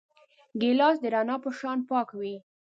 ګیلاس 0.61 0.95
د 1.01 1.05
رڼا 1.13 1.35
په 1.43 1.49
شان 1.59 1.77
پاک 1.89 2.09
وي. 2.19 2.35